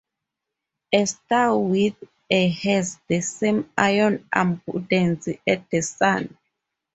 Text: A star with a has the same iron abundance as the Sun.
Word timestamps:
A 0.91 1.05
star 1.05 1.59
with 1.59 1.93
a 2.27 2.49
has 2.49 2.97
the 3.07 3.21
same 3.21 3.69
iron 3.77 4.27
abundance 4.33 5.27
as 5.45 5.59
the 5.69 5.81
Sun. 5.81 6.35